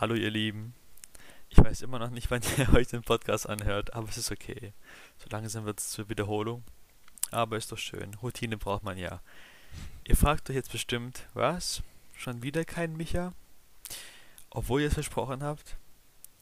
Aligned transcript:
Hallo 0.00 0.14
ihr 0.14 0.30
Lieben. 0.30 0.72
Ich 1.50 1.58
weiß 1.58 1.82
immer 1.82 1.98
noch 1.98 2.08
nicht, 2.08 2.30
wann 2.30 2.40
ihr 2.56 2.72
euch 2.72 2.86
den 2.86 3.02
Podcast 3.02 3.46
anhört, 3.46 3.92
aber 3.92 4.08
es 4.08 4.16
ist 4.16 4.32
okay. 4.32 4.72
So 5.18 5.26
langsam 5.28 5.66
wird 5.66 5.78
es 5.78 5.90
zur 5.90 6.08
Wiederholung. 6.08 6.64
Aber 7.30 7.58
ist 7.58 7.70
doch 7.70 7.76
schön. 7.76 8.14
Routine 8.14 8.56
braucht 8.56 8.82
man 8.82 8.96
ja. 8.96 9.20
Ihr 10.04 10.16
fragt 10.16 10.48
euch 10.48 10.56
jetzt 10.56 10.72
bestimmt, 10.72 11.28
was? 11.34 11.82
Schon 12.14 12.42
wieder 12.42 12.64
kein 12.64 12.96
Micha? 12.96 13.34
Obwohl 14.48 14.80
ihr 14.80 14.86
es 14.86 14.94
versprochen 14.94 15.42
habt? 15.42 15.76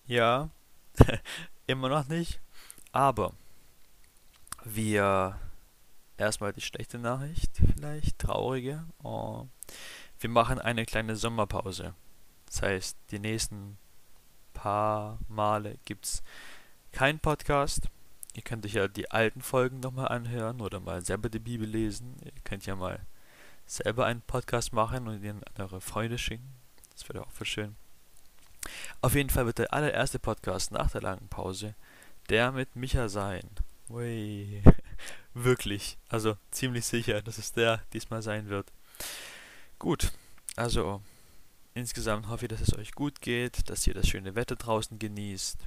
Ja, 0.06 0.50
immer 1.66 1.88
noch 1.88 2.06
nicht. 2.06 2.40
Aber 2.92 3.32
wir 4.62 5.36
erstmal 6.16 6.52
die 6.52 6.60
schlechte 6.60 7.00
Nachricht, 7.00 7.50
vielleicht 7.74 8.20
traurige. 8.20 8.84
Oh. 9.02 9.48
Wir 10.20 10.30
machen 10.30 10.60
eine 10.60 10.86
kleine 10.86 11.16
Sommerpause. 11.16 11.96
Das 12.48 12.62
heißt, 12.62 12.96
die 13.10 13.18
nächsten 13.18 13.78
paar 14.54 15.18
Male 15.28 15.78
gibt 15.84 16.06
es 16.06 16.22
keinen 16.92 17.18
Podcast. 17.18 17.88
Ihr 18.34 18.42
könnt 18.42 18.64
euch 18.66 18.74
ja 18.74 18.88
die 18.88 19.10
alten 19.10 19.42
Folgen 19.42 19.80
nochmal 19.80 20.08
anhören 20.08 20.60
oder 20.60 20.80
mal 20.80 21.04
selber 21.04 21.28
die 21.28 21.38
Bibel 21.38 21.68
lesen. 21.68 22.16
Ihr 22.24 22.32
könnt 22.44 22.66
ja 22.66 22.76
mal 22.76 23.00
selber 23.66 24.06
einen 24.06 24.22
Podcast 24.22 24.72
machen 24.72 25.08
und 25.08 25.22
ihn 25.22 25.42
an 25.42 25.62
eure 25.62 25.80
Freunde 25.80 26.18
schicken. 26.18 26.54
Das 26.92 27.08
wäre 27.08 27.22
auch 27.22 27.30
voll 27.30 27.46
schön. 27.46 27.76
Auf 29.00 29.14
jeden 29.14 29.30
Fall 29.30 29.46
wird 29.46 29.58
der 29.58 29.72
allererste 29.72 30.18
Podcast 30.18 30.72
nach 30.72 30.90
der 30.90 31.02
langen 31.02 31.28
Pause 31.28 31.74
der 32.28 32.52
mit 32.52 32.76
Micha 32.76 33.08
sein. 33.08 33.42
Ui. 33.88 34.62
Wirklich. 35.34 35.98
Also 36.08 36.36
ziemlich 36.50 36.84
sicher, 36.84 37.22
dass 37.22 37.38
es 37.38 37.52
der 37.52 37.80
diesmal 37.92 38.22
sein 38.22 38.48
wird. 38.48 38.70
Gut. 39.78 40.12
Also 40.56 41.02
insgesamt 41.78 42.28
hoffe 42.28 42.46
ich, 42.46 42.50
dass 42.50 42.60
es 42.60 42.76
euch 42.76 42.92
gut 42.92 43.20
geht, 43.20 43.70
dass 43.70 43.86
ihr 43.86 43.94
das 43.94 44.08
schöne 44.08 44.34
Wetter 44.34 44.56
draußen 44.56 44.98
genießt, 44.98 45.58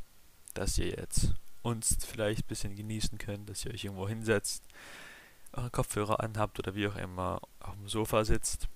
dass 0.53 0.77
ihr 0.77 0.89
jetzt 0.89 1.33
uns 1.61 1.97
vielleicht 2.05 2.45
ein 2.45 2.47
bisschen 2.47 2.75
genießen 2.75 3.17
könnt, 3.17 3.49
dass 3.49 3.65
ihr 3.65 3.73
euch 3.73 3.83
irgendwo 3.83 4.07
hinsetzt, 4.07 4.63
eure 5.53 5.69
Kopfhörer 5.69 6.19
anhabt 6.19 6.59
oder 6.59 6.75
wie 6.75 6.87
auch 6.87 6.95
immer 6.95 7.41
auf 7.59 7.75
dem 7.75 7.87
Sofa 7.87 8.25
sitzt 8.25 8.67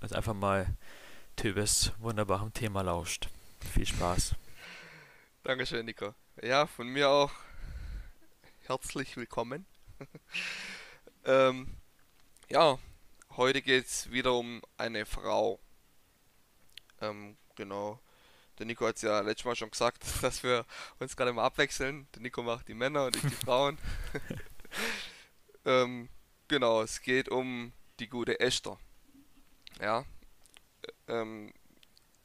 und 0.00 0.12
einfach 0.12 0.34
mal 0.34 0.66
Töbes 1.36 1.92
wunderbarem 1.98 2.52
Thema 2.52 2.82
lauscht. 2.82 3.28
Viel 3.72 3.86
Spaß. 3.86 4.34
Dankeschön, 5.42 5.86
Nico. 5.86 6.14
Ja, 6.42 6.66
von 6.66 6.88
mir 6.88 7.08
auch 7.08 7.32
herzlich 8.66 9.16
willkommen. 9.16 9.64
ähm, 11.24 11.76
ja, 12.48 12.78
heute 13.36 13.62
geht 13.62 13.86
es 13.86 14.10
wieder 14.10 14.34
um 14.34 14.62
eine 14.76 15.06
Frau. 15.06 15.60
Ähm, 17.00 17.36
genau. 17.54 18.00
Der 18.58 18.66
Nico 18.66 18.86
hat 18.86 18.96
es 18.96 19.02
ja 19.02 19.20
letztes 19.20 19.44
Mal 19.44 19.56
schon 19.56 19.70
gesagt, 19.70 20.04
dass 20.22 20.42
wir 20.42 20.64
uns 20.98 21.16
gerade 21.16 21.32
mal 21.32 21.44
abwechseln. 21.44 22.06
Der 22.14 22.22
Nico 22.22 22.42
macht 22.42 22.68
die 22.68 22.74
Männer 22.74 23.06
und 23.06 23.16
ich 23.16 23.22
die 23.22 23.28
Frauen. 23.44 23.78
ähm, 25.64 26.08
genau, 26.48 26.82
es 26.82 27.02
geht 27.02 27.28
um 27.28 27.72
die 28.00 28.08
gute 28.08 28.40
Esther. 28.40 28.78
Ja. 29.80 30.04
Ähm, 31.08 31.52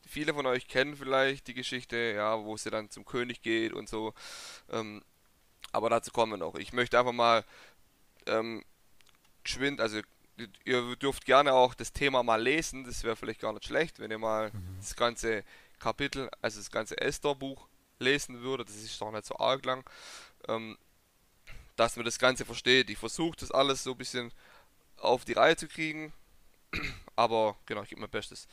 viele 0.08 0.33
von 0.33 0.45
euch 0.45 0.67
kennen 0.67 0.95
vielleicht 0.95 1.47
die 1.47 1.53
Geschichte, 1.53 1.97
ja, 1.97 2.44
wo 2.44 2.58
sie 2.58 2.69
dann 2.69 2.89
zum 2.89 3.05
König 3.05 3.42
geht 3.42 3.73
und 3.73 3.89
so. 3.89 4.14
Ähm, 4.69 5.03
aber 5.72 5.89
dazu 5.89 6.11
kommen 6.11 6.33
wir 6.33 6.38
noch. 6.38 6.55
Ich 6.55 6.73
möchte 6.73 6.99
einfach 6.99 7.14
mal 7.14 7.44
ähm, 8.25 8.64
geschwind, 9.44 9.81
also 9.81 10.02
ihr 10.66 10.95
dürft 10.95 11.25
gerne 11.25 11.53
auch 11.53 11.73
das 11.73 11.94
Thema 11.94 12.23
mal 12.23 12.42
lesen, 12.42 12.84
das 12.84 13.03
wäre 13.03 13.16
vielleicht 13.16 13.42
gar 13.42 13.53
nicht 13.53 13.66
schlecht, 13.66 14.00
wenn 14.00 14.11
ihr 14.11 14.17
mal 14.17 14.52
mhm. 14.52 14.78
das 14.80 14.95
ganze 14.95 15.44
Kapitel, 15.80 16.30
also 16.42 16.59
das 16.59 16.72
ganze 16.72 17.00
Esther-Buch 17.00 17.67
lesen 18.00 18.42
würdet, 18.42 18.70
das 18.70 18.75
ist 18.75 19.00
doch 19.00 19.11
nicht 19.11 19.25
so 19.25 19.38
arg 19.38 19.66
lang, 19.66 19.83
ähm, 20.48 20.78
dass 21.75 21.95
man 21.95 22.06
das 22.06 22.20
Ganze 22.20 22.45
versteht. 22.45 22.89
Ich 22.89 22.98
versuche 22.98 23.38
das 23.38 23.52
alles 23.52 23.83
so 23.83 23.92
ein 23.92 23.98
bisschen 23.98 24.32
auf 24.98 25.26
die 25.26 25.33
Reihe 25.33 25.55
zu 25.55 25.67
kriegen, 25.67 26.14
aber 27.15 27.58
genau, 27.65 27.83
ich 27.83 27.89
gebe 27.89 28.02
mein 28.02 28.10
Bestes 28.10 28.48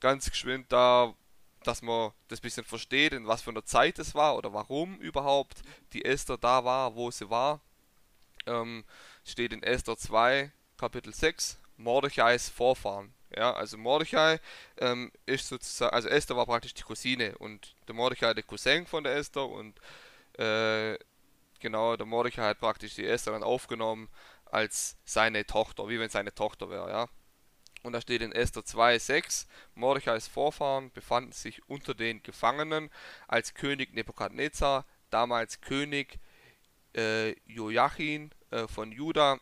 ganz 0.00 0.30
geschwind 0.30 0.70
da, 0.70 1.14
dass 1.62 1.82
man 1.82 2.12
das 2.28 2.40
bisschen 2.40 2.64
versteht, 2.64 3.12
in 3.12 3.26
was 3.26 3.42
für 3.42 3.50
einer 3.50 3.64
Zeit 3.64 3.98
es 3.98 4.14
war 4.14 4.36
oder 4.36 4.52
warum 4.52 4.98
überhaupt 4.98 5.62
die 5.92 6.04
Esther 6.04 6.38
da 6.38 6.64
war, 6.64 6.94
wo 6.94 7.10
sie 7.10 7.30
war. 7.30 7.60
Ähm, 8.46 8.84
steht 9.24 9.52
in 9.52 9.62
Esther 9.62 9.96
2, 9.96 10.52
Kapitel 10.76 11.12
6, 11.14 11.58
Mordechais 11.76 12.48
Vorfahren. 12.48 13.12
Ja, 13.34 13.52
also 13.52 13.76
Mordechai 13.76 14.40
ähm, 14.78 15.10
ist 15.26 15.48
sozusagen, 15.48 15.94
also 15.94 16.08
Esther 16.08 16.36
war 16.36 16.46
praktisch 16.46 16.74
die 16.74 16.82
Cousine 16.82 17.36
und 17.38 17.74
der 17.88 17.94
Mordechai 17.94 18.32
der 18.34 18.44
Cousin 18.44 18.86
von 18.86 19.04
der 19.04 19.16
Esther 19.16 19.46
und 19.48 19.78
äh, 20.38 20.96
genau, 21.60 21.96
der 21.96 22.06
Mordechai 22.06 22.42
hat 22.42 22.60
praktisch 22.60 22.94
die 22.94 23.04
Esther 23.06 23.32
dann 23.32 23.42
aufgenommen 23.42 24.08
als 24.44 24.96
seine 25.04 25.44
Tochter, 25.44 25.88
wie 25.88 25.98
wenn 25.98 26.08
seine 26.08 26.34
Tochter 26.34 26.70
wäre, 26.70 26.88
ja. 26.88 27.08
Und 27.82 27.92
da 27.92 28.00
steht 28.00 28.22
in 28.22 28.32
Esther 28.32 28.62
2,6, 28.62 29.46
Mordechais 29.74 30.28
Vorfahren 30.28 30.90
befanden 30.92 31.32
sich 31.32 31.68
unter 31.68 31.94
den 31.94 32.22
Gefangenen, 32.22 32.90
als 33.28 33.54
König 33.54 33.94
Nebukadnezar, 33.94 34.84
damals 35.10 35.60
König 35.60 36.18
äh, 36.96 37.32
Joachim 37.46 38.30
äh, 38.50 38.66
von 38.66 38.90
Juda 38.92 39.38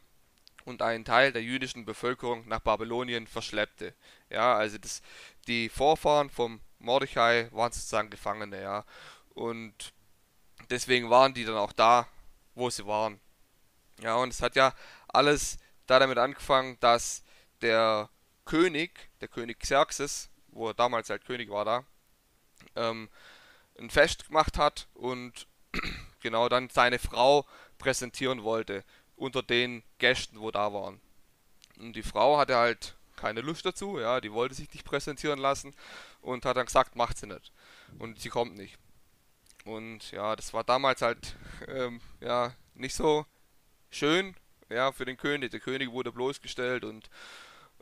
und 0.64 0.82
einen 0.82 1.04
Teil 1.04 1.32
der 1.32 1.42
jüdischen 1.42 1.84
Bevölkerung 1.84 2.46
nach 2.48 2.60
Babylonien 2.60 3.26
verschleppte. 3.26 3.94
Ja, 4.30 4.54
also 4.54 4.78
das, 4.78 5.02
die 5.46 5.68
Vorfahren 5.68 6.30
vom 6.30 6.60
Mordechai 6.78 7.48
waren 7.52 7.72
sozusagen 7.72 8.10
Gefangene, 8.10 8.62
ja. 8.62 8.84
Und 9.34 9.92
deswegen 10.70 11.10
waren 11.10 11.34
die 11.34 11.44
dann 11.44 11.56
auch 11.56 11.72
da, 11.72 12.06
wo 12.54 12.70
sie 12.70 12.86
waren. 12.86 13.20
Ja, 14.00 14.16
und 14.16 14.30
es 14.30 14.42
hat 14.42 14.56
ja 14.56 14.74
alles 15.08 15.58
da 15.86 15.98
damit 15.98 16.18
angefangen, 16.18 16.78
dass 16.80 17.22
der 17.60 18.08
König, 18.44 19.10
der 19.20 19.28
König 19.28 19.60
Xerxes, 19.60 20.30
wo 20.48 20.68
er 20.68 20.74
damals 20.74 21.10
halt 21.10 21.24
König 21.24 21.50
war 21.50 21.64
da, 21.64 21.84
ähm, 22.76 23.08
ein 23.78 23.90
Fest 23.90 24.26
gemacht 24.26 24.56
hat 24.56 24.88
und 24.94 25.46
genau 26.20 26.48
dann 26.48 26.68
seine 26.70 26.98
Frau 26.98 27.46
präsentieren 27.78 28.42
wollte 28.44 28.84
unter 29.16 29.42
den 29.42 29.82
Gästen, 29.98 30.40
wo 30.40 30.50
da 30.50 30.72
waren. 30.72 31.00
Und 31.78 31.94
die 31.94 32.02
Frau 32.02 32.38
hatte 32.38 32.56
halt 32.56 32.96
keine 33.16 33.40
Lust 33.40 33.64
dazu, 33.64 33.98
ja, 33.98 34.20
die 34.20 34.32
wollte 34.32 34.54
sich 34.54 34.72
nicht 34.72 34.84
präsentieren 34.84 35.38
lassen 35.38 35.74
und 36.20 36.44
hat 36.44 36.56
dann 36.56 36.66
gesagt, 36.66 36.96
macht 36.96 37.18
sie 37.18 37.26
nicht. 37.26 37.52
Und 37.98 38.20
sie 38.20 38.28
kommt 38.28 38.56
nicht. 38.56 38.76
Und 39.64 40.10
ja, 40.10 40.36
das 40.36 40.52
war 40.52 40.64
damals 40.64 41.02
halt 41.02 41.36
ähm, 41.68 42.00
ja 42.20 42.52
nicht 42.74 42.94
so 42.94 43.26
schön, 43.90 44.34
ja, 44.68 44.92
für 44.92 45.04
den 45.04 45.16
König. 45.16 45.50
Der 45.50 45.60
König 45.60 45.90
wurde 45.90 46.12
bloßgestellt 46.12 46.84
und 46.84 47.08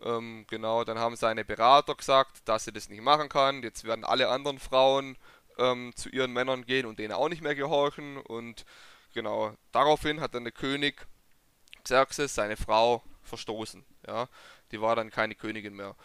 ähm, 0.03 0.47
genau, 0.49 0.85
dann 0.85 0.99
haben 0.99 1.17
seine 1.17 1.45
Berater 1.45 1.95
gesagt, 1.95 2.43
dass 2.47 2.65
sie 2.65 2.73
das 2.73 2.89
nicht 2.89 3.03
machen 3.03 3.29
kann. 3.29 3.63
Jetzt 3.63 3.85
werden 3.85 4.05
alle 4.05 4.29
anderen 4.29 4.59
Frauen 4.59 5.17
ähm, 5.59 5.93
zu 5.95 6.09
ihren 6.09 6.33
Männern 6.33 6.67
gehen 6.67 6.87
und 6.87 6.99
denen 6.99 7.13
auch 7.13 7.29
nicht 7.29 7.43
mehr 7.43 7.55
gehorchen. 7.55 8.17
Und 8.19 8.65
genau, 9.15 9.57
daraufhin 9.71 10.21
hat 10.21 10.35
dann 10.35 10.45
der 10.45 10.53
König 10.53 11.07
Xerxes 11.85 12.35
seine 12.35 12.57
Frau 12.57 13.03
verstoßen. 13.23 13.85
Ja, 14.07 14.29
die 14.71 14.81
war 14.81 14.97
dann 14.97 15.11
keine 15.11 15.35
Königin 15.35 15.75
mehr. 15.75 15.97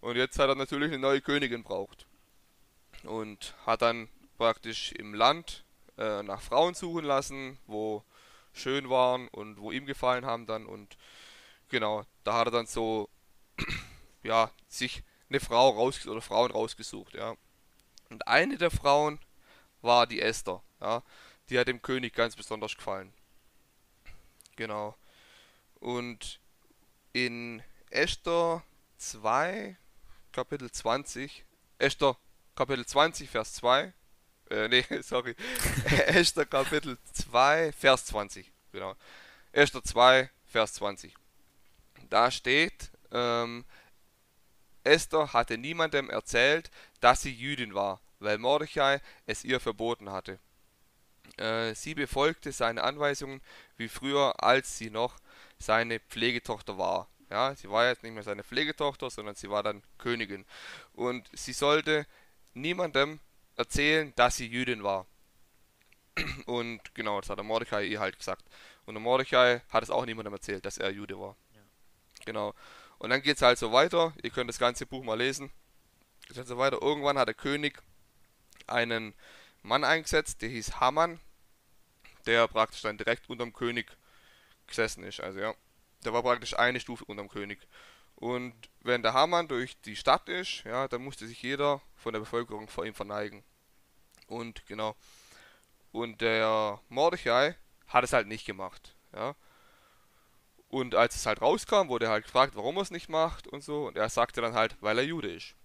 Und 0.00 0.16
jetzt 0.16 0.38
hat 0.38 0.48
er 0.48 0.54
natürlich 0.54 0.88
eine 0.88 0.98
neue 0.98 1.20
Königin 1.20 1.62
braucht. 1.62 2.06
Und 3.04 3.54
hat 3.66 3.82
dann 3.82 4.08
praktisch 4.38 4.92
im 4.92 5.14
Land 5.14 5.64
äh, 5.98 6.22
nach 6.22 6.40
Frauen 6.40 6.74
suchen 6.74 7.04
lassen, 7.04 7.58
wo 7.66 8.02
schön 8.52 8.88
waren 8.90 9.28
und 9.28 9.60
wo 9.60 9.70
ihm 9.70 9.86
gefallen 9.86 10.24
haben 10.24 10.46
dann. 10.46 10.66
Und 10.66 10.96
genau, 11.68 12.04
da 12.24 12.34
hat 12.38 12.48
er 12.48 12.52
dann 12.52 12.66
so 12.66 13.08
ja, 14.22 14.50
sich 14.68 15.02
eine 15.28 15.40
Frau 15.40 15.70
raus 15.70 16.06
oder 16.06 16.20
Frauen 16.20 16.50
rausgesucht, 16.50 17.14
ja. 17.14 17.36
Und 18.08 18.26
eine 18.26 18.58
der 18.58 18.70
Frauen 18.70 19.20
war 19.82 20.06
die 20.06 20.20
Esther, 20.20 20.62
ja. 20.80 21.02
Die 21.48 21.58
hat 21.58 21.68
dem 21.68 21.82
König 21.82 22.14
ganz 22.14 22.36
besonders 22.36 22.76
gefallen. 22.76 23.12
Genau. 24.56 24.94
Und 25.80 26.40
in 27.12 27.62
Esther 27.90 28.62
2, 28.98 29.76
Kapitel 30.32 30.70
20, 30.70 31.44
Esther 31.78 32.16
Kapitel 32.54 32.84
20, 32.84 33.28
Vers 33.28 33.54
2, 33.54 33.92
äh, 34.50 34.68
nee, 34.68 34.84
sorry, 35.02 35.34
Esther 36.06 36.44
Kapitel 36.44 36.98
2, 37.12 37.72
Vers 37.72 38.04
20, 38.06 38.52
genau. 38.72 38.94
Esther 39.52 39.82
2, 39.82 40.30
Vers 40.46 40.74
20. 40.74 41.14
Da 42.10 42.30
steht, 42.30 42.90
ähm, 43.10 43.64
Esther 44.84 45.32
hatte 45.32 45.56
niemandem 45.56 46.10
erzählt, 46.10 46.70
dass 47.00 47.22
sie 47.22 47.32
Jüdin 47.32 47.74
war, 47.74 48.00
weil 48.18 48.38
Mordechai 48.38 49.00
es 49.26 49.44
ihr 49.44 49.60
verboten 49.60 50.10
hatte. 50.10 50.38
Äh, 51.36 51.74
sie 51.74 51.94
befolgte 51.94 52.52
seine 52.52 52.82
Anweisungen 52.82 53.40
wie 53.76 53.88
früher, 53.88 54.42
als 54.42 54.76
sie 54.76 54.90
noch 54.90 55.16
seine 55.60 56.00
Pflegetochter 56.00 56.78
war. 56.78 57.08
Ja, 57.30 57.54
sie 57.54 57.70
war 57.70 57.86
jetzt 57.86 58.02
nicht 58.02 58.12
mehr 58.12 58.24
seine 58.24 58.42
Pflegetochter, 58.42 59.08
sondern 59.08 59.36
sie 59.36 59.50
war 59.50 59.62
dann 59.62 59.82
Königin. 59.98 60.44
Und 60.94 61.28
sie 61.32 61.52
sollte 61.52 62.06
niemandem 62.54 63.20
erzählen, 63.56 64.12
dass 64.16 64.36
sie 64.36 64.48
Jüdin 64.48 64.82
war. 64.82 65.06
Und 66.46 66.94
genau, 66.94 67.20
das 67.20 67.30
hat 67.30 67.38
der 67.38 67.44
Mordecai 67.44 67.84
ihr 67.84 68.00
halt 68.00 68.18
gesagt. 68.18 68.44
Und 68.86 68.94
der 68.94 69.02
Mordecai 69.02 69.62
hat 69.68 69.84
es 69.84 69.90
auch 69.90 70.06
niemandem 70.06 70.34
erzählt, 70.34 70.64
dass 70.64 70.78
er 70.78 70.90
Jude 70.90 71.20
war. 71.20 71.36
Ja. 71.54 71.60
Genau. 72.24 72.54
Und 72.98 73.10
dann 73.10 73.22
geht 73.22 73.36
es 73.36 73.42
halt 73.42 73.58
so 73.58 73.72
weiter. 73.72 74.12
Ihr 74.22 74.30
könnt 74.30 74.48
das 74.48 74.58
ganze 74.58 74.86
Buch 74.86 75.04
mal 75.04 75.18
lesen. 75.18 75.52
Geht 76.26 76.38
halt 76.38 76.48
so 76.48 76.58
weiter. 76.58 76.82
Irgendwann 76.82 77.18
hat 77.18 77.28
der 77.28 77.34
König 77.34 77.80
einen 78.66 79.14
Mann 79.62 79.84
eingesetzt, 79.84 80.42
der 80.42 80.48
hieß 80.48 80.80
Haman, 80.80 81.20
der 82.26 82.48
praktisch 82.48 82.82
dann 82.82 82.98
direkt 82.98 83.28
unterm 83.28 83.52
König 83.52 83.96
gesessen 84.70 85.04
ist. 85.04 85.20
Also 85.20 85.40
ja, 85.40 85.54
der 86.04 86.12
war 86.12 86.22
praktisch 86.22 86.58
eine 86.58 86.80
Stufe 86.80 87.04
unterm 87.04 87.28
König. 87.28 87.66
Und 88.16 88.54
wenn 88.80 89.02
der 89.02 89.14
Haman 89.14 89.48
durch 89.48 89.80
die 89.82 89.96
Stadt 89.96 90.28
ist, 90.28 90.64
ja, 90.64 90.88
dann 90.88 91.02
musste 91.02 91.26
sich 91.26 91.42
jeder 91.42 91.80
von 91.96 92.12
der 92.12 92.20
Bevölkerung 92.20 92.68
vor 92.68 92.84
ihm 92.84 92.94
verneigen. 92.94 93.42
Und 94.26 94.66
genau. 94.66 94.94
Und 95.92 96.20
der 96.20 96.80
Mordechai 96.88 97.56
hat 97.86 98.04
es 98.04 98.12
halt 98.12 98.28
nicht 98.28 98.46
gemacht. 98.46 98.94
Ja. 99.14 99.34
Und 100.68 100.94
als 100.94 101.16
es 101.16 101.26
halt 101.26 101.40
rauskam, 101.42 101.88
wurde 101.88 102.06
er 102.06 102.12
halt 102.12 102.24
gefragt, 102.24 102.54
warum 102.54 102.76
er 102.76 102.82
es 102.82 102.90
nicht 102.90 103.08
macht 103.08 103.48
und 103.48 103.64
so. 103.64 103.86
Und 103.86 103.96
er 103.96 104.08
sagte 104.08 104.40
dann 104.40 104.54
halt, 104.54 104.76
weil 104.80 104.98
er 104.98 105.04
Jude 105.04 105.32
ist. 105.32 105.56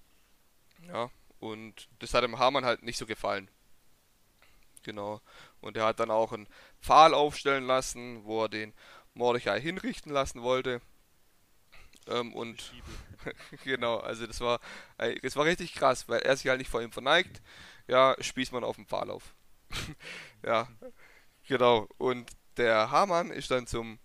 Ja. 0.88 1.10
Und 1.40 1.88
das 2.00 2.14
hat 2.14 2.24
dem 2.24 2.40
Haman 2.40 2.66
halt 2.66 2.82
nicht 2.82 2.98
so 2.98 3.06
gefallen. 3.06 3.50
Genau. 4.82 5.22
Und 5.62 5.78
er 5.78 5.86
hat 5.86 6.00
dann 6.00 6.10
auch 6.10 6.32
einen 6.32 6.48
Pfahl 6.82 7.14
aufstellen 7.14 7.66
lassen, 7.66 8.24
wo 8.24 8.44
er 8.44 8.50
den 8.50 8.74
Mordechai 9.16 9.60
hinrichten 9.60 10.12
lassen 10.12 10.44
wollte. 10.44 10.82
Ähm, 12.08 12.34
und 12.34 12.74
genau, 13.64 13.98
also 13.98 14.28
das 14.28 14.40
war, 14.42 14.60
das 15.24 15.36
war 15.36 15.46
richtig 15.46 15.74
krass, 15.74 16.08
weil 16.08 16.22
er 16.22 16.38
sich 16.38 16.48
halt 16.48 16.60
nicht 16.60 16.70
vor 16.70 16.82
ihm 16.82 16.92
verneigt. 16.92 17.42
Ja, 17.88 18.16
spießt 18.20 18.52
man 18.52 18.64
auf 18.64 18.76
den 18.76 18.88
Pfahl 18.88 19.10
auf. 19.10 19.34
ja, 20.46 20.68
genau. 21.48 21.88
Und 21.98 22.32
der 22.58 22.92
Haman 22.92 23.32
ist 23.32 23.52
dann 23.52 23.68
zum, 23.68 24.00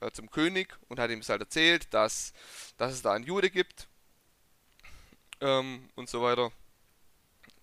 äh, 0.00 0.10
zum 0.10 0.30
König 0.30 0.76
und 0.88 0.98
hat 0.98 1.10
ihm 1.10 1.22
halt 1.22 1.40
erzählt, 1.40 1.92
dass, 1.92 2.32
dass 2.76 2.92
es 2.92 3.02
da 3.02 3.12
einen 3.12 3.24
Jude 3.24 3.50
gibt 3.50 3.88
ähm, 5.40 5.88
und 5.94 6.08
so 6.08 6.22
weiter, 6.22 6.50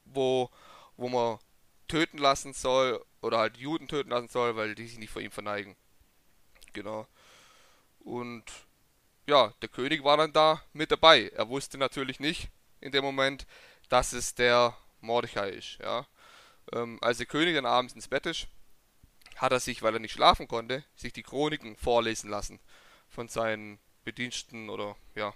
wo, 0.06 0.50
wo 0.97 1.09
man 1.09 1.39
töten 1.88 2.18
lassen 2.18 2.53
soll 2.53 3.03
oder 3.21 3.39
halt 3.39 3.57
Juden 3.57 3.88
töten 3.88 4.09
lassen 4.09 4.27
soll, 4.27 4.56
weil 4.56 4.75
die 4.75 4.88
sich 4.88 4.97
nicht 4.97 5.12
vor 5.12 5.21
ihm 5.21 5.31
verneigen. 5.31 5.75
Genau. 6.74 7.08
Und 8.00 8.44
ja, 9.28 9.54
der 9.62 9.70
König 9.70 10.04
war 10.04 10.18
dann 10.18 10.34
da 10.34 10.62
mit 10.74 10.92
dabei. 10.92 11.30
Er 11.36 11.48
wusste 11.50 11.78
natürlich 11.78 12.20
nicht 12.20 12.50
in 12.81 12.92
dem 12.92 13.04
Moment, 13.04 13.48
dass 13.90 14.14
es 14.14 14.36
der 14.36 14.75
Mordechai 15.02 15.50
ist. 15.50 15.78
Ja. 15.81 16.06
Ähm, 16.74 16.98
als 17.02 17.18
der 17.18 17.28
König 17.28 17.56
dann 17.56 17.66
abends 17.66 17.94
ins 17.94 18.08
Bett 18.08 18.25
ist, 18.25 18.48
hat 19.38 19.52
er 19.52 19.60
sich, 19.60 19.81
weil 19.81 19.94
er 19.94 20.00
nicht 20.00 20.14
schlafen 20.14 20.48
konnte, 20.48 20.84
sich 20.96 21.14
die 21.14 21.24
Chroniken 21.24 21.75
vorlesen 21.75 22.30
lassen 22.30 22.60
von 23.10 23.28
seinen 23.28 23.80
Bediensten 24.04 24.69
oder 24.69 24.96
ja, 25.16 25.34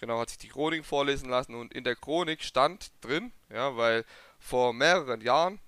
genau, 0.00 0.18
hat 0.18 0.30
sich 0.30 0.38
die 0.38 0.48
Chronik 0.48 0.84
vorlesen 0.84 1.28
lassen 1.28 1.54
und 1.54 1.72
in 1.72 1.84
der 1.84 1.96
Chronik 1.96 2.42
stand 2.42 2.90
drin, 3.00 3.32
ja, 3.50 3.76
weil 3.76 4.04
vor 4.38 4.72
mehreren 4.72 5.20
Jahren 5.20 5.60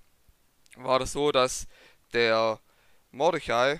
war 0.75 0.99
das 0.99 1.13
so, 1.13 1.31
dass 1.31 1.67
der 2.13 2.59
Mordechai 3.11 3.79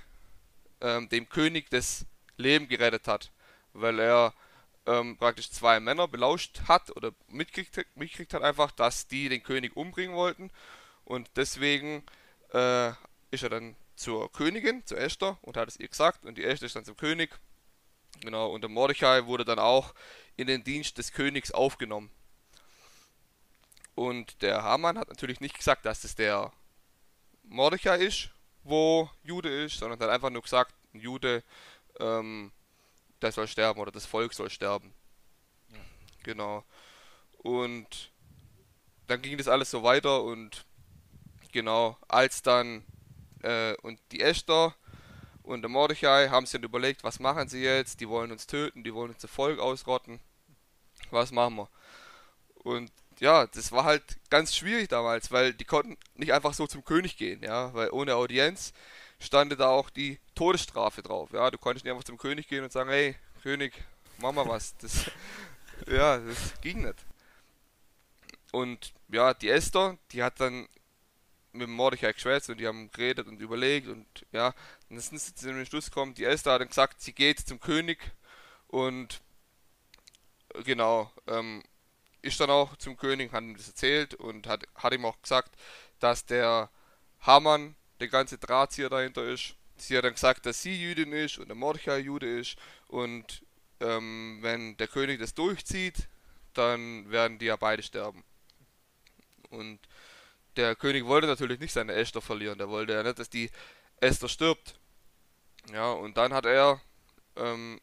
ähm, 0.86 1.10
dem 1.10 1.28
König 1.28 1.70
das 1.72 2.06
Leben 2.38 2.68
gerettet 2.68 3.08
hat, 3.08 3.32
weil 3.74 4.00
er 4.00 4.34
ähm, 4.86 5.18
praktisch 5.18 5.50
zwei 5.50 5.80
Männer 5.80 6.08
belauscht 6.08 6.62
hat 6.68 6.96
oder 6.96 7.12
mitgekriegt, 7.28 7.88
mitgekriegt 7.96 8.34
hat 8.34 8.44
einfach, 8.44 8.72
dass 8.72 9.08
die 9.08 9.28
den 9.30 9.42
König 9.42 9.76
umbringen 9.76 10.16
wollten 10.16 10.52
und 11.04 11.30
deswegen 11.36 12.04
äh, 12.54 12.90
ist 13.32 13.44
er 13.44 13.50
dann 13.50 13.76
zur 13.96 14.32
Königin, 14.32 14.86
zur 14.86 15.00
Esther 15.00 15.40
und 15.42 15.58
hat 15.58 15.70
es 15.70 15.80
ihr 15.80 15.88
gesagt 15.88 16.24
und 16.26 16.38
die 16.38 16.44
Esther 16.44 16.68
ist 16.68 16.76
dann 16.76 16.86
zum 16.86 16.98
König. 16.98 17.40
Genau, 18.22 18.52
und 18.52 18.62
der 18.62 18.70
Mordechai 18.70 19.26
wurde 19.26 19.44
dann 19.44 19.60
auch 19.60 19.94
in 20.38 20.48
den 20.48 20.64
Dienst 20.64 20.98
des 20.98 21.12
Königs 21.12 21.52
aufgenommen. 21.52 22.12
Und 23.96 24.42
der 24.42 24.64
Haman 24.64 24.98
hat 24.98 25.10
natürlich 25.10 25.40
nicht 25.40 25.58
gesagt, 25.58 25.86
dass 25.86 26.04
es 26.04 26.16
der 26.16 26.52
Mordechai 27.44 27.98
ist, 27.98 28.30
wo 28.66 29.10
Jude 29.24 29.50
ist, 29.64 29.78
sondern 29.78 30.00
hat 30.00 30.10
einfach 30.10 30.30
nur 30.30 30.42
gesagt, 30.42 30.74
ein 30.94 31.00
Jude, 31.00 31.44
ähm, 32.00 32.52
der 33.22 33.32
soll 33.32 33.48
sterben 33.48 33.80
oder 33.80 33.92
das 33.92 34.06
Volk 34.06 34.34
soll 34.34 34.50
sterben. 34.50 34.94
Ja. 35.70 35.80
Genau. 36.24 36.64
Und 37.38 38.12
dann 39.08 39.22
ging 39.22 39.38
das 39.38 39.48
alles 39.48 39.72
so 39.72 39.84
weiter 39.84 40.24
und 40.24 40.66
genau, 41.52 41.98
als 42.08 42.42
dann 42.42 42.84
äh, 43.44 43.76
und 43.84 44.00
die 44.12 44.22
Esther 44.22 44.76
und 45.44 45.62
der 45.62 45.70
Mordechai 45.70 46.30
haben 46.30 46.48
sich 46.48 46.54
dann 46.54 46.64
überlegt, 46.64 47.04
was 47.04 47.20
machen 47.20 47.48
sie 47.48 47.62
jetzt? 47.62 48.02
Die 48.02 48.10
wollen 48.10 48.32
uns 48.32 48.48
töten, 48.48 48.84
die 48.84 48.94
wollen 48.94 49.14
unser 49.14 49.28
Volk 49.28 49.60
ausrotten. 49.60 50.20
Was 51.12 51.32
machen 51.32 51.56
wir? 51.56 51.70
Und 52.56 52.92
ja, 53.20 53.48
das 53.48 53.72
war 53.72 53.84
halt 53.86 54.04
ganz 54.30 54.56
schwierig 54.56 54.90
damals, 54.90 55.32
weil 55.32 55.54
die 55.54 55.66
konnten 55.66 55.98
nicht 56.16 56.34
einfach 56.34 56.54
so 56.54 56.68
zum 56.68 56.84
König 56.84 57.18
gehen, 57.18 57.42
ja, 57.44 57.74
weil 57.74 57.90
ohne 57.92 58.16
Audienz 58.16 58.74
stand 59.20 59.58
da 59.60 59.70
auch 59.70 59.90
die 59.90 60.20
Todesstrafe 60.36 61.02
drauf, 61.02 61.32
ja, 61.34 61.50
du 61.52 61.58
konntest 61.58 61.86
nicht 61.86 61.92
einfach 61.92 62.04
zum 62.04 62.18
König 62.18 62.48
gehen 62.48 62.64
und 62.64 62.72
sagen, 62.72 62.90
hey, 62.90 63.16
König, 63.42 63.74
mach 64.18 64.34
mal 64.34 64.48
was, 64.48 64.76
das, 64.78 65.12
ja, 65.88 66.18
das 66.18 66.60
ging 66.62 66.84
nicht. 66.84 67.06
Und 68.52 68.94
ja, 69.10 69.34
die 69.34 69.50
Esther, 69.50 69.98
die 70.12 70.24
hat 70.24 70.40
dann 70.40 70.68
mit 71.52 71.70
Mordechai 71.70 72.12
geschwätzt 72.12 72.50
und 72.50 72.60
die 72.60 72.68
haben 72.68 72.92
geredet 72.92 73.28
und 73.28 73.40
überlegt 73.40 73.88
und 73.88 74.06
ja, 74.32 74.54
dann 74.90 75.00
sind 75.00 75.20
sie 75.20 75.34
zu 75.34 75.48
dem 75.48 75.66
Schluss 75.66 75.86
gekommen, 75.86 76.14
die 76.14 76.26
Esther 76.26 76.54
hat 76.54 76.62
dann 76.62 76.68
gesagt, 76.68 77.02
sie 77.02 77.14
geht 77.14 77.40
zum 77.40 77.60
König 77.60 78.00
und 78.68 79.22
genau, 80.64 81.12
ähm, 81.28 81.64
ist 82.26 82.40
dann 82.40 82.50
auch 82.50 82.76
zum 82.78 82.98
König, 82.98 83.32
hat 83.32 83.44
ihm 83.44 83.56
das 83.56 83.68
erzählt 83.68 84.16
und 84.16 84.48
hat, 84.48 84.64
hat 84.76 84.94
ihm 84.94 85.06
auch 85.06 85.22
gesagt, 85.22 85.56
dass 86.00 86.26
der 86.26 86.70
Hamann 87.22 87.76
der 88.00 88.08
ganze 88.08 88.38
Drahtzieher 88.38 88.90
dahinter 88.90 89.24
ist. 89.24 89.56
Sie 89.78 89.96
hat 89.96 90.06
dann 90.06 90.14
gesagt, 90.14 90.46
dass 90.46 90.62
sie 90.62 90.82
Jüdin 90.82 91.12
ist 91.12 91.38
und 91.38 91.48
der 91.48 91.56
Mordechai 91.56 92.00
Jude 92.00 92.40
ist 92.40 92.58
und 92.88 93.44
ähm, 93.80 94.40
wenn 94.42 94.76
der 94.78 94.88
König 94.88 95.20
das 95.20 95.34
durchzieht, 95.34 96.08
dann 96.54 97.12
werden 97.12 97.38
die 97.38 97.46
ja 97.46 97.58
beide 97.58 97.84
sterben. 97.84 98.24
Und 99.50 99.80
der 100.56 100.76
König 100.76 101.06
wollte 101.06 101.28
natürlich 101.28 101.60
nicht 101.60 101.74
seine 101.74 101.94
Esther 101.94 102.22
verlieren, 102.22 102.58
der 102.58 102.70
wollte 102.70 102.94
ja 102.94 103.04
nicht, 103.04 103.20
dass 103.20 103.30
die 103.30 103.52
Esther 104.00 104.30
stirbt. 104.30 104.80
Ja, 105.72 105.92
und 105.92 106.18
dann 106.18 106.34
hat 106.34 106.46
er, 106.46 106.82
ähm, 107.36 107.80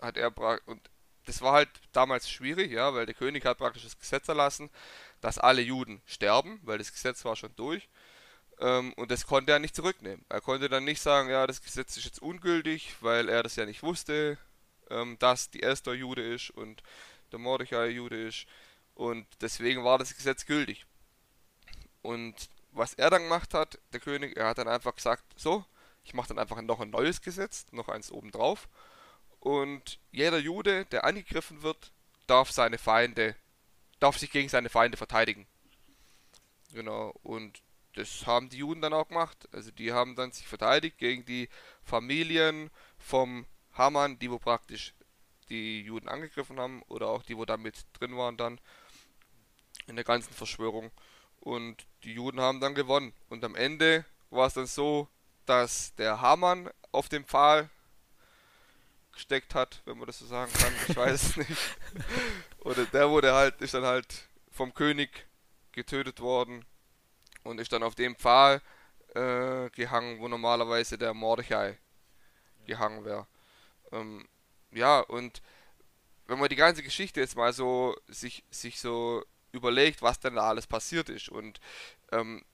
hat 0.00 0.16
er, 0.16 0.32
und 0.66 0.88
das 1.26 1.42
war 1.42 1.52
halt 1.52 1.68
damals 1.92 2.28
schwierig, 2.30 2.72
ja, 2.72 2.94
weil 2.94 3.06
der 3.06 3.14
König 3.14 3.44
hat 3.44 3.58
praktisch 3.58 3.84
das 3.84 3.98
Gesetz 3.98 4.28
erlassen, 4.28 4.70
dass 5.20 5.38
alle 5.38 5.62
Juden 5.62 6.02
sterben, 6.06 6.60
weil 6.62 6.78
das 6.78 6.92
Gesetz 6.92 7.24
war 7.24 7.36
schon 7.36 7.54
durch. 7.56 7.88
Ähm, 8.60 8.92
und 8.94 9.10
das 9.10 9.26
konnte 9.26 9.52
er 9.52 9.58
nicht 9.58 9.74
zurücknehmen. 9.74 10.24
Er 10.28 10.40
konnte 10.40 10.68
dann 10.68 10.84
nicht 10.84 11.00
sagen, 11.00 11.30
ja, 11.30 11.46
das 11.46 11.62
Gesetz 11.62 11.96
ist 11.96 12.04
jetzt 12.04 12.22
ungültig, 12.22 12.94
weil 13.00 13.28
er 13.28 13.42
das 13.42 13.56
ja 13.56 13.66
nicht 13.66 13.82
wusste, 13.82 14.38
ähm, 14.90 15.18
dass 15.18 15.50
die 15.50 15.62
Esther 15.62 15.94
Jude 15.94 16.22
ist 16.22 16.50
und 16.50 16.82
der 17.32 17.38
Mordechai 17.38 17.88
Jude 17.88 18.28
ist. 18.28 18.46
Und 18.94 19.26
deswegen 19.40 19.84
war 19.84 19.98
das 19.98 20.14
Gesetz 20.14 20.46
gültig. 20.46 20.86
Und 22.02 22.48
was 22.70 22.94
er 22.94 23.10
dann 23.10 23.22
gemacht 23.22 23.54
hat, 23.54 23.78
der 23.92 24.00
König, 24.00 24.36
er 24.36 24.48
hat 24.48 24.58
dann 24.58 24.68
einfach 24.68 24.94
gesagt, 24.94 25.24
so, 25.36 25.64
ich 26.04 26.14
mache 26.14 26.28
dann 26.28 26.38
einfach 26.38 26.60
noch 26.62 26.80
ein 26.80 26.90
neues 26.90 27.22
Gesetz, 27.22 27.66
noch 27.72 27.88
eins 27.88 28.12
obendrauf. 28.12 28.68
Und 29.44 29.98
jeder 30.10 30.38
Jude, 30.38 30.86
der 30.86 31.04
angegriffen 31.04 31.62
wird, 31.62 31.92
darf 32.26 32.50
seine 32.50 32.78
Feinde, 32.78 33.36
darf 34.00 34.16
sich 34.16 34.30
gegen 34.30 34.48
seine 34.48 34.70
Feinde 34.70 34.96
verteidigen. 34.96 35.46
Genau, 36.72 37.14
und 37.22 37.60
das 37.94 38.26
haben 38.26 38.48
die 38.48 38.56
Juden 38.56 38.80
dann 38.80 38.94
auch 38.94 39.08
gemacht. 39.08 39.46
Also 39.52 39.70
die 39.70 39.92
haben 39.92 40.16
dann 40.16 40.32
sich 40.32 40.46
verteidigt 40.46 40.96
gegen 40.96 41.26
die 41.26 41.50
Familien 41.82 42.70
vom 42.96 43.44
Haman, 43.74 44.18
die 44.18 44.30
wo 44.30 44.38
praktisch 44.38 44.94
die 45.50 45.82
Juden 45.82 46.08
angegriffen 46.08 46.58
haben, 46.58 46.82
oder 46.84 47.08
auch 47.08 47.22
die, 47.22 47.36
wo 47.36 47.44
da 47.44 47.58
mit 47.58 47.84
drin 47.92 48.16
waren 48.16 48.38
dann 48.38 48.58
in 49.86 49.96
der 49.96 50.06
ganzen 50.06 50.32
Verschwörung. 50.32 50.90
Und 51.40 51.86
die 52.02 52.14
Juden 52.14 52.40
haben 52.40 52.60
dann 52.60 52.74
gewonnen. 52.74 53.12
Und 53.28 53.44
am 53.44 53.56
Ende 53.56 54.06
war 54.30 54.46
es 54.46 54.54
dann 54.54 54.66
so, 54.66 55.06
dass 55.44 55.94
der 55.96 56.22
Hamann 56.22 56.70
auf 56.92 57.10
dem 57.10 57.26
Pfahl 57.26 57.68
gesteckt 59.14 59.54
hat, 59.54 59.82
wenn 59.84 59.98
man 59.98 60.06
das 60.06 60.18
so 60.18 60.26
sagen 60.26 60.52
kann. 60.52 60.72
Ich 60.88 60.96
weiß 60.96 61.22
es 61.22 61.36
nicht. 61.36 61.76
Oder 62.60 62.84
der 62.86 63.10
wurde 63.10 63.32
halt, 63.32 63.60
ist 63.60 63.74
dann 63.74 63.84
halt 63.84 64.28
vom 64.50 64.74
König 64.74 65.26
getötet 65.72 66.20
worden 66.20 66.64
und 67.42 67.60
ist 67.60 67.72
dann 67.72 67.82
auf 67.82 67.94
dem 67.94 68.16
Pfahl 68.16 68.60
äh, 69.14 69.70
gehangen, 69.70 70.20
wo 70.20 70.28
normalerweise 70.28 70.98
der 70.98 71.14
Mordechai 71.14 71.78
gehangen 72.66 73.04
wäre. 73.04 73.26
Ähm, 73.92 74.26
ja, 74.72 75.00
und 75.00 75.42
wenn 76.26 76.38
man 76.38 76.48
die 76.48 76.56
ganze 76.56 76.82
Geschichte 76.82 77.20
jetzt 77.20 77.36
mal 77.36 77.52
so 77.52 77.96
sich, 78.08 78.44
sich 78.50 78.80
so 78.80 79.24
überlegt, 79.52 80.02
was 80.02 80.20
denn 80.20 80.34
da 80.34 80.48
alles 80.48 80.66
passiert 80.66 81.08
ist. 81.08 81.28
Und 81.28 81.60
ähm, 82.12 82.44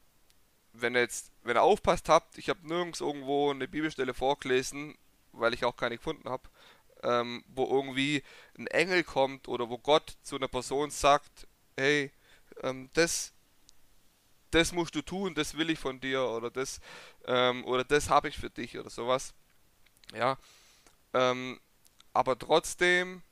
wenn 0.73 0.95
ihr 0.95 1.01
jetzt, 1.01 1.33
wenn 1.43 1.57
ihr 1.57 1.63
aufpasst 1.63 2.09
habt, 2.09 2.39
ich 2.39 2.49
habe 2.49 2.67
nirgends 2.67 3.01
irgendwo 3.01 3.51
eine 3.51 3.69
Bibelstelle 3.69 4.15
vorgelesen, 4.15 4.97
weil 5.33 5.55
ich 5.55 5.65
auch 5.65 5.77
keine 5.77 5.97
gefunden 5.97 6.29
habe, 6.29 6.49
ähm, 7.03 7.45
wo 7.49 7.67
irgendwie 7.67 8.23
ein 8.59 8.67
Engel 8.69 9.05
kommt 9.05 9.49
oder 9.49 9.69
wo 9.69 9.79
Gott 9.79 10.17
zu 10.23 10.37
einer 10.37 10.49
Person 10.49 10.91
sagt, 10.91 11.47
hey, 11.77 12.13
ähm, 12.63 12.91
das, 12.95 13.33
das 14.51 14.73
musst 14.73 14.95
du 14.95 15.03
tun, 15.03 15.35
das 15.35 15.57
will 15.57 15.71
ich 15.71 15.79
von 15.79 16.01
dir 16.01 16.25
oder 16.25 16.51
das, 16.51 16.81
ähm, 17.27 17.65
oder 17.65 17.85
das 17.85 18.11
habe 18.11 18.29
ich 18.29 18.37
für 18.37 18.51
dich 18.51 18.79
oder 18.79 18.91
sowas. 18.91 19.35
Ja, 20.13 20.37
ähm, 21.15 21.61
aber 22.13 22.39
trotzdem 22.39 23.23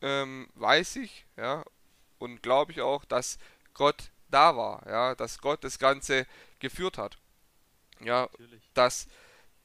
ähm, 0.00 0.48
weiß 0.54 0.96
ich, 0.96 1.26
ja, 1.36 1.64
und 2.18 2.42
glaube 2.42 2.72
ich 2.72 2.80
auch, 2.80 3.04
dass 3.04 3.38
Gott 3.74 4.10
da 4.30 4.56
war, 4.56 4.86
ja, 4.86 5.14
dass 5.14 5.38
Gott 5.38 5.64
das 5.64 5.78
Ganze 5.78 6.26
geführt 6.58 6.98
hat. 6.98 7.18
Ja, 8.00 8.28
Natürlich. 8.32 8.62
dass 8.74 9.08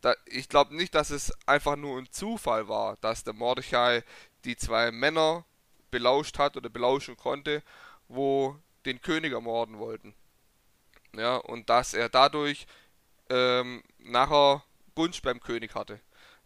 da, 0.03 0.15
ich 0.25 0.49
glaube 0.49 0.75
nicht, 0.75 0.93
dass 0.95 1.11
es 1.11 1.31
einfach 1.47 1.77
nur 1.77 1.97
ein 1.97 2.11
Zufall 2.11 2.67
war, 2.67 2.97
dass 2.97 3.23
der 3.23 3.33
Mordechai 3.33 4.03
die 4.43 4.57
zwei 4.57 4.91
Männer 4.91 5.45
belauscht 5.91 6.37
hat 6.39 6.57
oder 6.57 6.69
belauschen 6.69 7.15
konnte, 7.15 7.63
wo 8.09 8.57
den 8.85 9.01
König 9.01 9.31
ermorden 9.31 9.79
wollten. 9.79 10.13
Ja, 11.15 11.37
und 11.37 11.69
dass 11.69 11.93
er 11.93 12.09
dadurch 12.09 12.67
ähm, 13.29 13.81
nachher 13.99 14.63
Gunst 14.93 15.21
beim 15.21 15.39
König 15.39 15.73
hatte. 15.73 16.01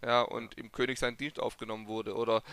Ja, 0.05 0.21
und 0.21 0.55
im 0.59 0.71
König 0.71 0.99
sein 0.99 1.17
Dienst 1.17 1.39
aufgenommen 1.39 1.87
wurde. 1.87 2.15
Oder 2.15 2.43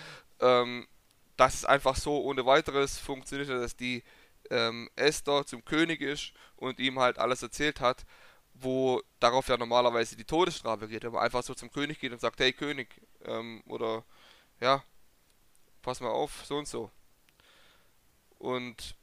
ähm, 0.41 0.89
dass 1.37 1.55
es 1.55 1.65
einfach 1.67 1.97
so 1.97 2.23
ohne 2.23 2.47
weiteres 2.47 2.99
funktionierte, 2.99 3.61
dass 3.61 3.77
die 3.77 4.03
ähm, 4.51 4.89
Esther 4.97 5.45
zum 5.45 5.67
König 5.67 6.01
ist 6.01 6.33
und 6.57 6.79
ihm 6.79 6.99
halt 6.99 7.19
alles 7.19 7.43
erzählt 7.43 7.81
hat, 7.81 8.07
wo 8.55 9.03
darauf 9.21 9.49
ja 9.49 9.57
normalerweise 9.57 10.17
die 10.17 10.25
Todesstrafe 10.25 10.89
geht, 10.89 11.03
wenn 11.05 11.13
man 11.13 11.23
einfach 11.23 11.43
so 11.43 11.55
zum 11.55 11.71
König 11.71 11.99
geht 11.99 12.13
und 12.13 12.21
sagt, 12.21 12.41
hey 12.41 12.53
König, 12.53 12.89
ähm, 13.25 13.63
oder 13.67 14.05
ja, 14.61 14.83
pass 15.83 16.01
mal 16.01 16.11
auf, 16.11 16.45
so 16.47 16.57
und 16.57 16.69
so. 16.69 16.91
Und 18.39 18.95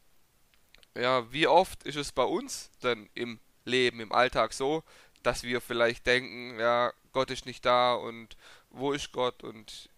ja, 0.95 1.31
wie 1.31 1.47
oft 1.47 1.83
ist 1.83 1.95
es 1.95 2.11
bei 2.11 2.23
uns 2.23 2.71
denn 2.83 3.09
im 3.13 3.39
Leben, 3.65 3.99
im 3.99 4.11
Alltag 4.11 4.53
so, 4.53 4.83
dass 5.23 5.43
wir 5.43 5.61
vielleicht 5.61 6.05
denken, 6.07 6.59
ja, 6.59 6.93
Gott 7.11 7.29
ist 7.31 7.45
nicht 7.45 7.65
da 7.65 7.93
und 7.93 8.37
wo 8.69 8.93
ist 8.93 9.11
Gott 9.11 9.43
und 9.43 9.89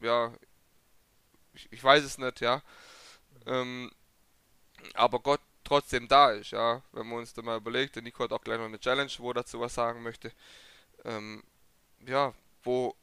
ja, 0.00 0.32
ich, 1.54 1.68
ich 1.70 1.84
weiß 1.84 2.02
es 2.02 2.18
nicht, 2.18 2.40
ja. 2.40 2.62
Ähm, 3.46 3.90
aber 4.94 5.20
Gott 5.20 5.40
trotzdem 5.64 6.08
da 6.08 6.32
ist, 6.32 6.52
ja. 6.52 6.82
Wenn 6.92 7.06
man 7.08 7.18
uns 7.18 7.34
da 7.34 7.42
mal 7.42 7.58
überlegt, 7.58 7.96
der 7.96 8.02
Nico 8.02 8.24
hat 8.24 8.32
auch 8.32 8.42
gleich 8.42 8.58
noch 8.58 8.66
eine 8.66 8.80
Challenge, 8.80 9.12
wo 9.18 9.30
er 9.30 9.34
dazu 9.34 9.60
was 9.60 9.74
sagen 9.74 10.02
möchte. 10.02 10.32
Ähm, 11.04 11.42
ja, 12.06 12.34
wo, 12.62 12.94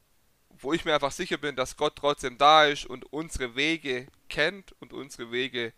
wo 0.50 0.74
ich 0.74 0.86
mir 0.86 0.94
einfach 0.94 1.12
sicher 1.12 1.38
bin, 1.38 1.56
dass 1.56 1.78
Gott 1.78 1.96
trotzdem 1.96 2.38
da 2.38 2.66
ist 2.66 2.86
und 2.86 3.12
unsere 3.12 3.56
Wege 3.56 4.08
kennt 4.30 4.74
und 4.82 4.94
unsere 4.94 5.32
Wege 5.32 5.74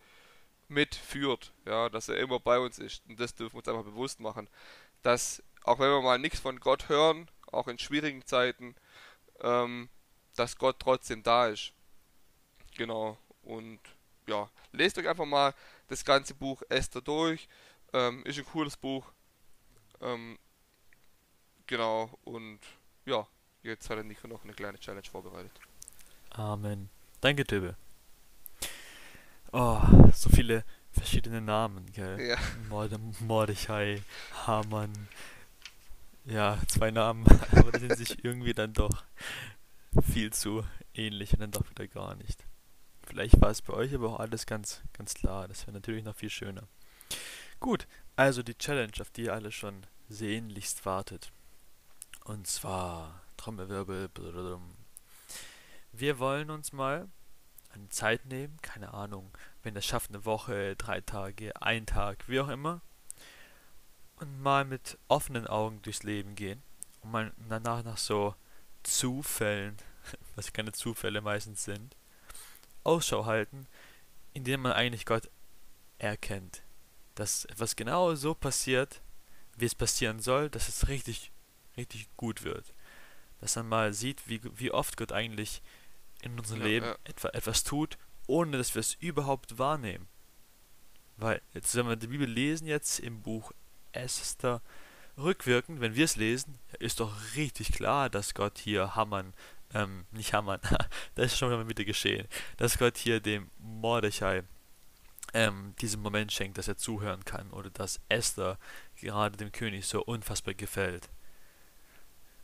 mitführt, 0.67 1.51
ja, 1.65 1.89
dass 1.89 2.09
er 2.09 2.17
immer 2.17 2.39
bei 2.39 2.59
uns 2.59 2.79
ist. 2.79 3.03
Und 3.07 3.19
das 3.19 3.35
dürfen 3.35 3.55
wir 3.55 3.59
uns 3.59 3.67
einfach 3.67 3.83
bewusst 3.83 4.19
machen, 4.19 4.49
dass 5.03 5.43
auch 5.63 5.79
wenn 5.79 5.89
wir 5.89 6.01
mal 6.01 6.17
nichts 6.17 6.39
von 6.39 6.59
Gott 6.59 6.89
hören, 6.89 7.29
auch 7.51 7.67
in 7.67 7.77
schwierigen 7.77 8.25
Zeiten, 8.25 8.75
ähm, 9.41 9.89
dass 10.35 10.57
Gott 10.57 10.77
trotzdem 10.79 11.23
da 11.23 11.47
ist. 11.47 11.73
Genau. 12.75 13.17
Und 13.43 13.79
ja, 14.27 14.49
lest 14.71 14.97
euch 14.97 15.07
einfach 15.07 15.25
mal 15.25 15.53
das 15.91 16.05
ganze 16.05 16.33
Buch 16.33 16.63
Esther 16.69 17.01
durch. 17.01 17.47
Ähm, 17.93 18.23
ist 18.25 18.39
ein 18.39 18.45
cooles 18.45 18.77
Buch. 18.77 19.11
Ähm, 19.99 20.39
genau, 21.67 22.17
und 22.23 22.59
ja, 23.05 23.27
jetzt 23.61 23.89
hat 23.89 23.97
er 23.97 24.03
Nico 24.03 24.27
noch 24.27 24.43
eine 24.43 24.53
kleine 24.53 24.79
Challenge 24.79 25.07
vorbereitet. 25.09 25.51
Amen. 26.31 26.89
Danke, 27.19 27.45
Tübe. 27.45 27.75
Oh, 29.51 29.81
so 30.13 30.29
viele 30.29 30.63
verschiedene 30.91 31.41
Namen, 31.41 31.85
gell? 31.91 32.19
Ja. 32.21 32.37
Mord 32.69 32.97
Mordechai, 33.19 34.01
Hamann. 34.47 35.09
Ja, 36.23 36.57
zwei 36.67 36.91
Namen, 36.91 37.25
aber 37.51 37.73
die 37.73 37.79
sind 37.79 37.97
sich 37.97 38.23
irgendwie 38.23 38.53
dann 38.53 38.73
doch 38.73 39.03
viel 40.09 40.31
zu 40.31 40.63
ähnlich 40.93 41.33
und 41.33 41.41
dann 41.41 41.51
doch 41.51 41.69
wieder 41.69 41.87
gar 41.87 42.15
nicht. 42.15 42.45
Vielleicht 43.03 43.41
war 43.41 43.49
es 43.49 43.61
bei 43.61 43.73
euch 43.73 43.93
aber 43.93 44.09
auch 44.09 44.19
alles 44.19 44.45
ganz, 44.45 44.81
ganz 44.93 45.13
klar. 45.13 45.47
Das 45.47 45.67
wäre 45.67 45.73
natürlich 45.73 46.03
noch 46.03 46.15
viel 46.15 46.29
schöner. 46.29 46.67
Gut, 47.59 47.87
also 48.15 48.43
die 48.43 48.57
Challenge, 48.57 48.93
auf 48.99 49.09
die 49.11 49.23
ihr 49.23 49.33
alle 49.33 49.51
schon 49.51 49.85
sehnlichst 50.09 50.85
wartet. 50.85 51.31
Und 52.23 52.47
zwar 52.47 53.21
Trommelwirbel. 53.37 54.09
Wir 55.91 56.19
wollen 56.19 56.49
uns 56.49 56.71
mal 56.73 57.09
eine 57.73 57.89
Zeit 57.89 58.25
nehmen, 58.25 58.57
keine 58.61 58.93
Ahnung, 58.93 59.31
wenn 59.63 59.73
das 59.73 59.85
schafft, 59.85 60.09
eine 60.09 60.25
Woche, 60.25 60.75
drei 60.75 61.01
Tage, 61.01 61.59
ein 61.61 61.85
Tag, 61.85 62.27
wie 62.27 62.39
auch 62.39 62.49
immer, 62.49 62.81
und 64.17 64.41
mal 64.41 64.65
mit 64.65 64.97
offenen 65.07 65.47
Augen 65.47 65.81
durchs 65.81 66.03
Leben 66.03 66.35
gehen 66.35 66.61
und 67.01 67.11
mal 67.11 67.31
danach 67.49 67.83
nach 67.83 67.97
so 67.97 68.35
Zufällen, 68.83 69.77
was 70.35 70.53
keine 70.53 70.71
Zufälle 70.71 71.21
meistens 71.21 71.63
sind, 71.63 71.95
Ausschau 72.83 73.25
halten, 73.25 73.67
indem 74.33 74.61
man 74.61 74.73
eigentlich 74.73 75.05
Gott 75.05 75.29
erkennt. 75.97 76.63
Dass 77.15 77.45
etwas 77.45 77.75
genau 77.75 78.15
so 78.15 78.33
passiert, 78.33 79.01
wie 79.57 79.65
es 79.65 79.75
passieren 79.75 80.19
soll, 80.19 80.49
dass 80.49 80.67
es 80.67 80.87
richtig, 80.87 81.31
richtig 81.77 82.07
gut 82.17 82.43
wird. 82.43 82.73
Dass 83.39 83.55
man 83.55 83.67
mal 83.67 83.93
sieht, 83.93 84.27
wie, 84.27 84.41
wie 84.57 84.71
oft 84.71 84.97
Gott 84.97 85.11
eigentlich 85.11 85.61
in 86.21 86.37
unserem 86.37 86.61
ja, 86.61 86.67
Leben 86.67 86.85
ja. 86.85 86.97
Etwa, 87.03 87.29
etwas 87.29 87.63
tut, 87.63 87.97
ohne 88.27 88.57
dass 88.57 88.75
wir 88.75 88.79
es 88.79 88.93
überhaupt 88.95 89.57
wahrnehmen. 89.57 90.07
Weil, 91.17 91.41
jetzt, 91.53 91.75
wenn 91.75 91.87
wir 91.87 91.95
die 91.95 92.07
Bibel 92.07 92.27
lesen 92.27 92.67
jetzt 92.67 92.99
im 92.99 93.21
Buch 93.21 93.51
Esther, 93.91 94.61
rückwirkend, 95.17 95.81
wenn 95.81 95.95
wir 95.95 96.05
es 96.05 96.15
lesen, 96.15 96.59
ist 96.79 96.99
doch 96.99 97.35
richtig 97.35 97.73
klar, 97.73 98.09
dass 98.09 98.33
Gott 98.33 98.57
hier 98.57 98.95
Hammern 98.95 99.33
ähm, 99.73 100.05
nicht 100.11 100.33
Hamann, 100.33 100.59
das 101.15 101.27
ist 101.27 101.37
schon 101.37 101.49
mal 101.49 101.67
wieder 101.67 101.85
geschehen, 101.85 102.27
dass 102.57 102.77
Gott 102.77 102.97
hier 102.97 103.19
dem 103.19 103.49
Mordechai 103.57 104.43
ähm, 105.33 105.73
diesen 105.79 106.01
Moment 106.01 106.31
schenkt, 106.31 106.57
dass 106.57 106.67
er 106.67 106.77
zuhören 106.77 107.23
kann 107.25 107.51
oder 107.51 107.69
dass 107.69 108.01
Esther 108.09 108.57
gerade 108.95 109.37
dem 109.37 109.51
König 109.51 109.85
so 109.85 110.03
unfassbar 110.03 110.53
gefällt. 110.53 111.09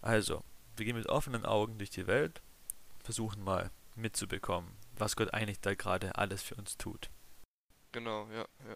Also, 0.01 0.43
wir 0.75 0.86
gehen 0.86 0.96
mit 0.96 1.10
offenen 1.10 1.46
Augen 1.46 1.77
durch 1.77 1.89
die 1.89 2.07
Welt, 2.07 2.41
versuchen 3.03 3.43
mal 3.43 3.72
mitzubekommen, 3.96 4.72
was 4.96 5.15
Gott 5.15 5.34
eigentlich 5.34 5.60
da 5.60 5.74
gerade 5.74 6.15
alles 6.15 6.43
für 6.43 6.55
uns 6.55 6.77
tut. 6.77 7.10
Genau, 7.91 8.27
ja, 8.31 8.46
ja. 8.67 8.75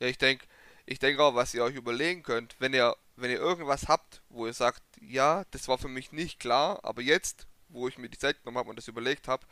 Ja, 0.00 0.06
ich 0.08 0.18
denke, 0.18 0.46
ich 0.86 0.98
denke 0.98 1.22
auch, 1.22 1.34
was 1.34 1.54
ihr 1.54 1.62
euch 1.62 1.74
überlegen 1.74 2.22
könnt, 2.22 2.56
wenn 2.58 2.74
ihr, 2.74 2.96
wenn 3.16 3.30
ihr 3.30 3.38
irgendwas 3.38 3.88
habt, 3.88 4.22
wo 4.28 4.46
ihr 4.46 4.52
sagt, 4.52 4.82
ja, 5.00 5.44
das 5.50 5.68
war 5.68 5.78
für 5.78 5.88
mich 5.88 6.12
nicht 6.12 6.40
klar, 6.40 6.80
aber 6.82 7.02
jetzt, 7.02 7.46
wo 7.74 7.88
ich 7.88 7.98
mir 7.98 8.08
die 8.08 8.18
Zeit 8.18 8.38
genommen 8.40 8.58
habe 8.58 8.70
und 8.70 8.76
das 8.76 8.88
überlegt 8.88 9.28
habe, 9.28 9.46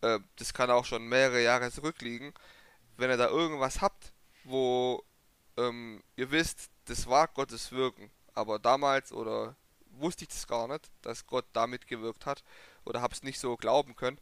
äh, 0.00 0.20
das 0.36 0.54
kann 0.54 0.70
auch 0.70 0.84
schon 0.84 1.06
mehrere 1.06 1.42
Jahre 1.42 1.70
zurückliegen, 1.70 2.32
wenn 2.96 3.10
ihr 3.10 3.16
da 3.16 3.28
irgendwas 3.28 3.80
habt, 3.80 4.12
wo 4.44 5.04
ähm, 5.56 6.02
ihr 6.16 6.30
wisst, 6.30 6.70
das 6.86 7.06
war 7.06 7.28
Gottes 7.28 7.72
Wirken, 7.72 8.10
aber 8.34 8.58
damals 8.58 9.12
oder 9.12 9.56
wusste 9.90 10.24
ich 10.24 10.28
das 10.28 10.46
gar 10.46 10.68
nicht, 10.68 10.90
dass 11.02 11.26
Gott 11.26 11.46
damit 11.52 11.86
gewirkt 11.86 12.26
hat 12.26 12.42
oder 12.84 13.00
habe 13.00 13.14
es 13.14 13.22
nicht 13.22 13.38
so 13.38 13.56
glauben 13.56 13.96
können, 13.96 14.18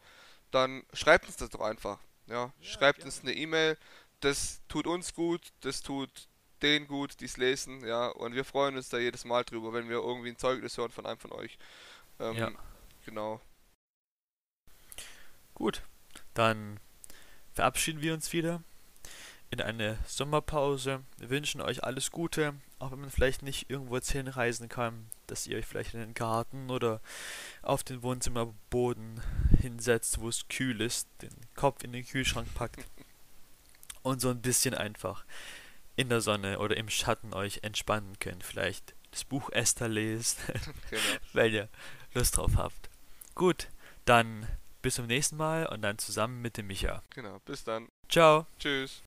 dann 0.51 0.85
schreibt 0.93 1.27
uns 1.27 1.37
das 1.37 1.51
doch 1.51 1.61
einfach. 1.61 1.99
Ja, 2.27 2.35
ja 2.35 2.53
schreibt 2.61 2.99
gerne. 2.99 3.11
uns 3.11 3.23
eine 3.23 3.33
E-Mail, 3.33 3.79
das 4.21 4.61
tut 4.69 4.87
uns 4.87 5.15
gut, 5.15 5.53
das 5.61 5.83
tut 5.83 6.29
denen 6.63 6.87
gut, 6.87 7.21
die 7.21 7.25
es 7.25 7.37
lesen, 7.37 7.85
ja, 7.85 8.09
und 8.09 8.35
wir 8.35 8.45
freuen 8.45 8.77
uns 8.77 8.89
da 8.89 8.99
jedes 8.99 9.25
Mal 9.25 9.45
drüber, 9.45 9.73
wenn 9.73 9.89
wir 9.89 9.97
irgendwie 9.97 10.29
ein 10.29 10.39
Zeugnis 10.39 10.79
hören 10.79 10.93
von 10.93 11.07
einem 11.07 11.19
von 11.19 11.33
euch. 11.33 11.59
Ähm, 12.21 12.37
ja. 12.37 12.53
Genau. 13.05 13.41
Gut, 15.55 15.83
dann 16.35 16.81
verabschieden 17.53 18.03
wir 18.03 18.15
uns 18.15 18.33
wieder 18.33 18.63
in 19.51 19.61
eine 19.61 19.99
Sommerpause. 20.07 21.03
Wir 21.19 21.29
wünschen 21.29 21.61
euch 21.61 21.85
alles 21.85 22.11
Gute, 22.11 22.55
auch 22.79 22.91
wenn 22.91 23.01
man 23.01 23.11
vielleicht 23.11 23.43
nicht 23.43 23.69
irgendwo 23.69 23.97
jetzt 23.97 24.11
hinreisen 24.11 24.69
kann, 24.71 25.11
dass 25.27 25.47
ihr 25.47 25.59
euch 25.59 25.67
vielleicht 25.67 25.93
in 25.93 26.01
den 26.01 26.15
Garten 26.15 26.71
oder 26.71 27.03
auf 27.61 27.85
den 27.85 28.03
Wohnzimmerboden 28.03 29.21
hinsetzt, 29.61 30.21
wo 30.21 30.29
es 30.29 30.49
kühl 30.49 30.81
ist, 30.81 31.07
den 31.21 31.35
Kopf 31.55 31.85
in 31.85 31.93
den 31.93 32.07
Kühlschrank 32.07 32.53
packt 32.55 32.85
und 34.03 34.23
so 34.23 34.31
ein 34.31 34.41
bisschen 34.41 34.75
einfach 34.75 35.25
in 35.97 36.09
der 36.09 36.23
Sonne 36.23 36.59
oder 36.59 36.77
im 36.79 36.89
Schatten 36.89 37.35
euch 37.35 37.61
entspannen 37.63 38.19
könnt. 38.21 38.43
Vielleicht 38.43 38.95
das 39.11 39.25
Buch 39.25 39.51
Esther 39.51 39.89
lest, 39.89 40.39
genau. 40.91 41.03
weil 41.35 41.53
ihr 41.53 41.69
Lust 42.15 42.39
drauf 42.39 42.53
habt. 42.57 42.89
Gut, 43.35 43.69
dann 44.05 44.47
bis 44.83 44.97
zum 44.97 45.07
nächsten 45.07 45.37
Mal 45.37 45.67
und 45.67 45.83
dann 45.83 45.99
zusammen 45.99 46.43
mit 46.43 46.57
dem 46.57 46.67
Micha. 46.67 47.03
Genau, 47.15 47.39
bis 47.45 47.65
dann. 47.65 47.89
Ciao. 48.09 48.47
Tschüss. 48.59 49.01